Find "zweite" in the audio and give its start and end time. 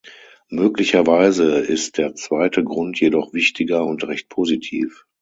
2.15-2.63